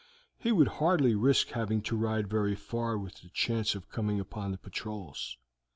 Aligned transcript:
He 0.35 0.51
would 0.51 0.67
hardly 0.81 1.13
risk 1.13 1.49
having 1.49 1.83
to 1.83 1.95
ride 1.95 2.27
very 2.27 2.55
far 2.55 2.97
with 2.97 3.21
the 3.21 3.29
chance 3.29 3.75
of 3.75 3.91
coming 3.91 4.19
upon 4.19 4.51
the 4.51 4.57
patrols. 4.57 5.37